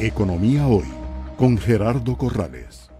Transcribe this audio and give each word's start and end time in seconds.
Economía 0.00 0.66
Hoy 0.66 0.88
con 1.36 1.56
Gerardo 1.56 2.18
Corrales. 2.18 2.90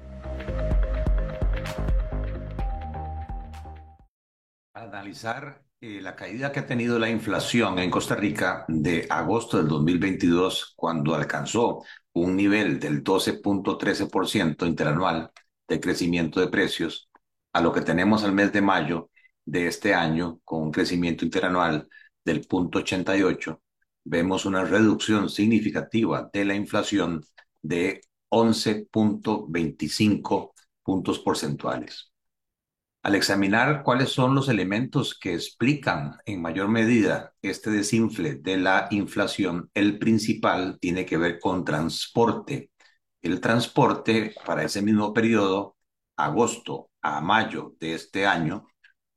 Analizar 4.74 5.65
eh, 5.80 6.01
la 6.01 6.15
caída 6.15 6.53
que 6.53 6.61
ha 6.61 6.67
tenido 6.67 7.01
la 7.01 7.11
inflación 7.11 7.80
en 7.80 7.91
Costa 7.91 8.15
Rica 8.15 8.65
de 8.69 9.09
agosto 9.11 9.57
del 9.57 9.67
2022, 9.67 10.75
cuando 10.77 11.17
alcanzó 11.17 11.83
un 12.12 12.37
nivel 12.37 12.79
del 12.79 13.03
12.13% 13.03 14.65
interanual 14.65 15.33
de 15.67 15.81
crecimiento 15.81 16.38
de 16.38 16.46
precios, 16.46 17.11
a 17.52 17.61
lo 17.61 17.72
que 17.72 17.80
tenemos 17.80 18.22
al 18.22 18.32
mes 18.32 18.52
de 18.52 18.62
mayo 18.62 19.11
de 19.45 19.66
este 19.66 19.95
año, 19.95 20.38
con 20.45 20.62
un 20.62 20.70
crecimiento 20.70 21.24
interanual 21.24 21.88
del 22.24 22.46
0.88, 22.46 23.58
vemos 24.05 24.46
una 24.46 24.64
reducción 24.64 25.29
significativa 25.29 26.30
de 26.32 26.45
la 26.45 26.54
inflación 26.54 27.25
de 27.62 28.03
11.25 28.30 30.53
puntos 30.82 31.18
porcentuales. 31.21 32.11
Al 33.03 33.15
examinar 33.15 33.83
cuáles 33.83 34.11
son 34.11 34.35
los 34.35 34.48
elementos 34.48 35.19
que 35.19 35.35
explican 35.35 36.17
en 36.25 36.41
mayor 36.41 36.69
medida 36.69 37.35
este 37.43 37.71
desinfle 37.71 38.37
de 38.37 38.57
la 38.57 38.89
inflación, 38.91 39.71
el 39.75 39.98
principal 39.98 40.79
tiene 40.81 41.05
que 41.05 41.19
ver 41.19 41.39
con 41.39 41.65
transporte. 41.65 42.71
El 43.21 43.41
transporte 43.41 44.34
para 44.47 44.65
ese 44.65 44.81
mismo 44.81 45.12
periodo, 45.12 45.77
agosto 46.17 46.91
a 47.03 47.21
mayo 47.21 47.75
de 47.79 47.95
este 47.95 48.27
año, 48.27 48.67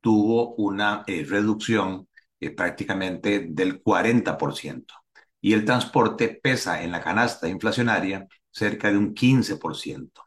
tuvo 0.00 0.54
una 0.56 1.04
eh, 1.06 1.24
reducción 1.28 2.07
eh, 2.40 2.50
prácticamente 2.50 3.46
del 3.48 3.82
40%. 3.82 4.94
Y 5.40 5.52
el 5.52 5.64
transporte 5.64 6.28
pesa 6.42 6.82
en 6.82 6.92
la 6.92 7.00
canasta 7.00 7.48
inflacionaria 7.48 8.26
cerca 8.50 8.90
de 8.90 8.98
un 8.98 9.14
15%. 9.14 10.22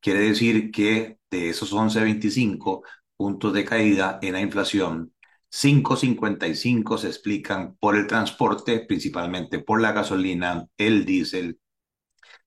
Quiere 0.00 0.20
decir 0.20 0.70
que 0.70 1.18
de 1.30 1.48
esos 1.50 1.72
11.25 1.72 2.82
puntos 3.16 3.52
de 3.52 3.64
caída 3.64 4.18
en 4.22 4.34
la 4.34 4.40
inflación, 4.40 5.12
5.55 5.50 6.98
se 6.98 7.08
explican 7.08 7.76
por 7.76 7.96
el 7.96 8.06
transporte, 8.06 8.80
principalmente 8.86 9.58
por 9.58 9.80
la 9.80 9.92
gasolina, 9.92 10.66
el 10.78 11.04
diésel, 11.04 11.60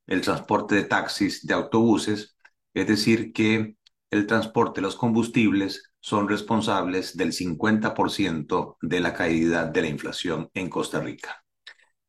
el 0.08 0.22
transporte 0.22 0.76
de 0.76 0.84
taxis, 0.86 1.46
de 1.46 1.54
autobuses, 1.54 2.36
es 2.74 2.88
decir, 2.88 3.32
que 3.34 3.78
el 4.12 4.28
transporte, 4.28 4.82
los 4.82 4.96
combustibles 4.96 5.92
son 6.06 6.30
responsables 6.30 7.18
del 7.18 7.34
50% 7.34 8.78
de 8.80 9.00
la 9.00 9.12
caída 9.12 9.66
de 9.66 9.82
la 9.82 9.88
inflación 9.88 10.52
en 10.54 10.70
Costa 10.70 11.00
Rica. 11.00 11.44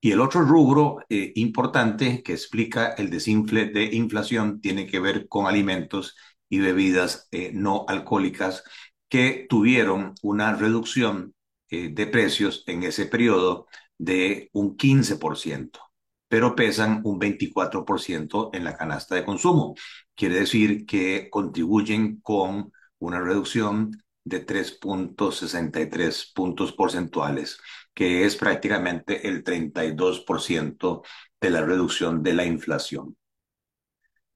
Y 0.03 0.13
el 0.13 0.21
otro 0.21 0.43
rubro 0.43 0.99
eh, 1.09 1.33
importante 1.37 2.23
que 2.23 2.35
explica 2.35 2.89
el 2.89 3.09
desinfle 3.09 3.65
de 3.71 3.85
inflación 3.85 4.61
tiene 4.61 4.87
que 4.87 5.01
ver 5.01 5.29
con 5.29 5.47
alimentos 5.47 6.15
y 6.51 6.59
bebidas 6.59 7.27
eh, 7.31 7.53
no 7.55 7.87
alcohólicas 7.89 8.65
que 9.09 9.47
tuvieron 9.49 10.13
una 10.21 10.55
reducción 10.55 11.35
eh, 11.71 11.89
de 11.89 12.07
precios 12.07 12.65
en 12.67 12.83
ese 12.83 13.07
periodo 13.07 13.67
de 13.97 14.51
un 14.53 14.77
15%, 14.77 15.81
pero 16.29 16.55
pesan 16.55 17.01
un 17.05 17.19
24% 17.19 18.51
en 18.53 18.63
la 18.63 18.77
canasta 18.77 19.15
de 19.15 19.25
consumo. 19.25 19.75
Quiere 20.15 20.41
decir 20.41 20.85
que 20.85 21.31
contribuyen 21.31 22.21
con 22.21 22.73
una 22.99 23.21
reducción 23.21 24.03
de 24.25 24.45
3.63 24.45 26.33
puntos 26.35 26.73
porcentuales, 26.73 27.59
que 27.95 28.25
es 28.25 28.37
prácticamente 28.37 29.29
el 29.29 29.45
32% 29.45 31.03
de 31.41 31.51
la 31.51 31.63
reducción 31.65 32.23
de 32.23 32.35
la 32.35 32.45
inflación. 32.45 33.17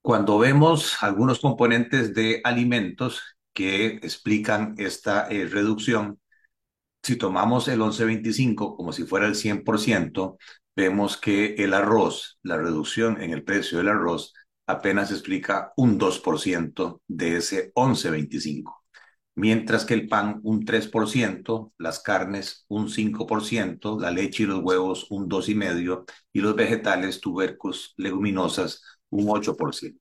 Cuando 0.03 0.39
vemos 0.39 1.03
algunos 1.03 1.41
componentes 1.41 2.15
de 2.15 2.41
alimentos 2.45 3.37
que 3.53 3.87
explican 3.87 4.75
esta 4.79 5.29
eh, 5.29 5.47
reducción, 5.47 6.21
si 7.03 7.17
tomamos 7.17 7.69
el 7.69 7.79
1125 7.79 8.77
como 8.77 8.93
si 8.93 9.05
fuera 9.05 9.27
el 9.27 9.35
100%, 9.35 10.39
vemos 10.77 11.17
que 11.17 11.55
el 11.57 11.75
arroz, 11.75 12.39
la 12.43 12.57
reducción 12.59 13.21
en 13.21 13.33
el 13.33 13.45
precio 13.45 13.79
del 13.79 13.89
arroz, 13.89 14.33
apenas 14.71 15.11
explica 15.11 15.73
un 15.77 15.99
2% 15.99 17.03
de 17.07 17.37
ese 17.37 17.73
11.25, 17.75 18.83
mientras 19.35 19.85
que 19.85 19.95
el 19.95 20.09
pan 20.09 20.41
un 20.43 20.65
3%, 20.65 21.73
las 21.79 22.01
carnes 22.01 22.65
un 22.69 22.89
5%, 22.89 23.99
la 24.01 24.11
leche 24.11 24.45
y 24.45 24.47
los 24.47 24.63
huevos 24.63 25.07
un 25.11 25.29
2,5% 25.29 26.05
y 26.33 26.41
los 26.41 26.55
vegetales, 26.57 27.21
tubérculos, 27.21 27.95
leguminosas 27.97 28.83
un 29.11 29.29
8%. 29.29 29.99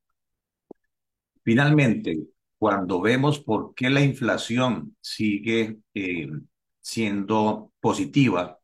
Finalmente, 1.44 2.19
cuando 2.58 3.02
vemos 3.02 3.40
por 3.40 3.74
qué 3.74 3.90
la 3.90 4.02
inflación 4.02 4.96
sigue 5.02 5.79
eh, 5.94 6.28
siendo 6.81 7.72
positiva 7.79 8.59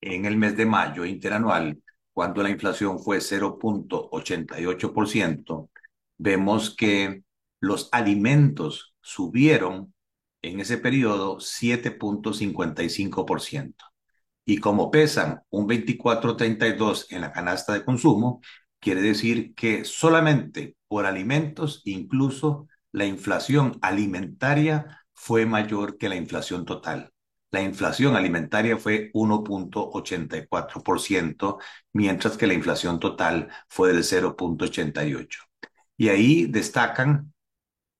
en 0.00 0.26
el 0.26 0.36
mes 0.36 0.56
de 0.56 0.66
mayo 0.66 1.04
interanual, 1.04 1.82
cuando 2.14 2.42
la 2.42 2.48
inflación 2.50 2.98
fue 3.00 3.18
0.88%, 3.18 5.70
vemos 6.16 6.74
que 6.74 7.22
los 7.60 7.88
alimentos 7.92 8.94
subieron 9.00 9.92
en 10.42 10.60
ese 10.60 10.78
periodo 10.78 11.38
7.55%. 11.38 13.74
Y 14.46 14.58
como 14.58 14.90
pesan 14.90 15.40
un 15.50 15.68
24.32 15.68 17.06
en 17.10 17.20
la 17.22 17.32
canasta 17.32 17.72
de 17.72 17.84
consumo, 17.84 18.40
quiere 18.78 19.00
decir 19.02 19.54
que 19.54 19.84
solamente 19.84 20.76
por 20.86 21.06
alimentos, 21.06 21.82
incluso 21.84 22.68
la 22.92 23.06
inflación 23.06 23.78
alimentaria 23.82 25.00
fue 25.12 25.46
mayor 25.46 25.98
que 25.98 26.08
la 26.08 26.16
inflación 26.16 26.64
total 26.64 27.13
la 27.54 27.62
inflación 27.62 28.16
alimentaria 28.16 28.76
fue 28.78 29.10
1.84%, 29.14 31.58
mientras 31.92 32.36
que 32.36 32.46
la 32.48 32.54
inflación 32.54 32.98
total 33.00 33.48
fue 33.68 33.92
del 33.92 34.04
0.88%. 34.04 35.44
Y 35.96 36.08
ahí 36.08 36.46
destacan, 36.46 37.32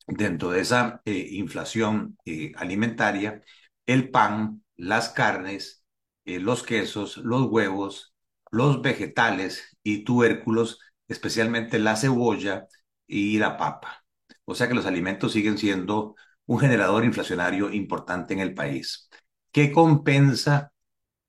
dentro 0.07 0.51
de 0.51 0.61
esa 0.61 1.01
eh, 1.05 1.29
inflación 1.33 2.19
eh, 2.27 2.53
alimentaria, 2.57 3.43
el 3.87 4.11
pan, 4.11 4.63
las 4.77 5.11
carnes, 5.11 5.85
eh, 6.25 6.41
los 6.41 6.63
quesos, 6.63 7.19
los 7.19 7.47
huevos, 7.47 8.15
los 8.51 8.83
vegetales 8.83 9.77
y 9.83 10.05
tubérculos, 10.05 10.81
especialmente 11.09 11.79
la 11.79 11.97
cebolla 11.97 12.67
y 13.07 13.39
la 13.39 13.57
papa. 13.57 14.05
O 14.45 14.55
sea 14.55 14.69
que 14.69 14.75
los 14.75 14.87
alimentos 14.87 15.33
siguen 15.33 15.59
siendo 15.59 16.17
un 16.47 16.59
generador 16.59 17.05
inflacionario 17.05 17.73
importante 17.73 18.35
en 18.35 18.41
el 18.41 18.55
país. 18.55 19.09
¿Qué 19.55 19.71
compensa 19.71 20.73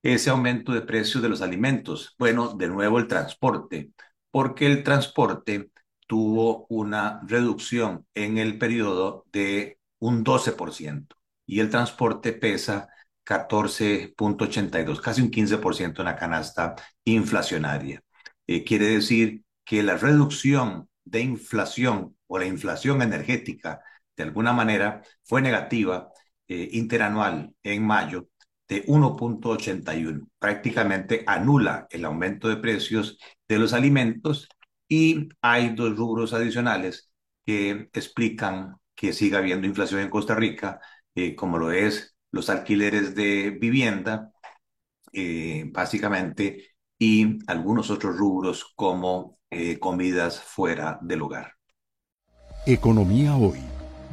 ese 0.02 0.30
aumento 0.30 0.72
de 0.72 0.82
precios 0.82 1.22
de 1.22 1.28
los 1.28 1.42
alimentos? 1.42 2.16
Bueno, 2.18 2.54
de 2.56 2.66
nuevo 2.66 2.98
el 2.98 3.06
transporte, 3.06 3.92
porque 4.32 4.66
el 4.66 4.82
transporte 4.82 5.70
tuvo 6.08 6.66
una 6.68 7.20
reducción 7.24 8.04
en 8.16 8.38
el 8.38 8.58
periodo 8.58 9.26
de 9.30 9.78
un 10.00 10.24
12% 10.24 11.14
y 11.46 11.60
el 11.60 11.70
transporte 11.70 12.32
pesa 12.32 12.88
14.82, 13.24 15.00
casi 15.00 15.22
un 15.22 15.30
15% 15.30 16.02
en 16.02 16.06
la 16.06 16.16
canasta 16.16 16.74
inflacionaria. 17.04 18.02
Eh, 18.48 18.64
quiere 18.64 18.86
decir 18.86 19.44
que 19.64 19.84
la 19.84 19.98
reducción 19.98 20.88
de 21.04 21.20
inflación 21.20 22.16
o 22.26 22.40
la 22.40 22.46
inflación 22.46 23.02
energética, 23.02 23.82
de 24.16 24.24
alguna 24.24 24.52
manera, 24.52 25.02
fue 25.22 25.42
negativa 25.42 26.10
eh, 26.48 26.68
interanual 26.72 27.54
en 27.62 27.84
mayo 27.84 28.28
de 28.68 28.84
1.81. 28.86 30.28
Prácticamente 30.38 31.24
anula 31.26 31.86
el 31.90 32.04
aumento 32.04 32.48
de 32.48 32.56
precios 32.56 33.18
de 33.48 33.58
los 33.58 33.72
alimentos 33.72 34.48
y 34.88 35.28
hay 35.42 35.70
dos 35.70 35.96
rubros 35.96 36.32
adicionales 36.32 37.10
que 37.44 37.88
explican 37.92 38.76
que 38.94 39.12
siga 39.12 39.38
habiendo 39.38 39.66
inflación 39.66 40.00
en 40.00 40.10
Costa 40.10 40.34
Rica, 40.34 40.80
eh, 41.14 41.34
como 41.34 41.58
lo 41.58 41.70
es 41.70 42.16
los 42.32 42.50
alquileres 42.50 43.14
de 43.14 43.50
vivienda, 43.50 44.32
eh, 45.12 45.64
básicamente, 45.72 46.74
y 46.98 47.38
algunos 47.46 47.90
otros 47.90 48.16
rubros 48.16 48.72
como 48.74 49.36
comidas 49.80 50.42
fuera 50.42 50.98
del 51.00 51.22
hogar. 51.22 51.54
Economía 52.66 53.36
hoy 53.36 53.60